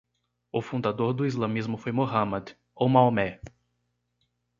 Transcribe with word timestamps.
O 0.51 0.63
fundador 0.63 1.13
do 1.13 1.27
islamismo 1.27 1.77
foi 1.77 1.91
Mohammad, 1.91 2.55
ou 2.73 2.89
Maomé 2.89 3.39